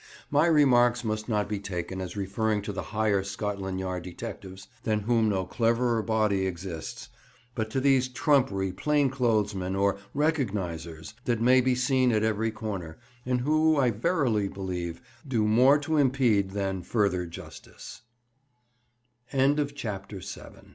[0.31, 5.01] My remarks must not be taken as referring to the higher Scotland yard detectives, than
[5.01, 7.09] whom no cleverer body exists,
[7.53, 12.97] but to these trumpery plainclothes men, or "recognisers," that may be seen at every corner,
[13.27, 16.81] and who, I verily believe, do more to impede tha